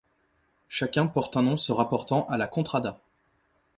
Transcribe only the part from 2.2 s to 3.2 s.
à la contrada.